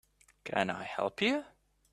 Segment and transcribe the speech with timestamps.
[0.45, 1.45] Can I help you?